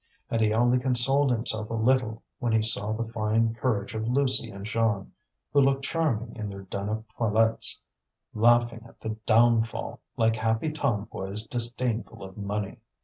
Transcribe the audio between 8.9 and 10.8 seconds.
the downfall, like happy